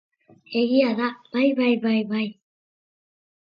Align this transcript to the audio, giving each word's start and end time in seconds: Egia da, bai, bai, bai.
Egia 0.61 0.87
da, 0.99 1.09
bai, 1.35 1.69
bai, 1.85 2.01
bai. 2.15 2.25